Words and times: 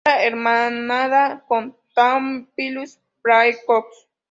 Está 0.03 0.23
hermanada 0.23 1.43
con 1.47 1.77
"Thamnophilus 1.93 2.97
praecox". 3.21 3.85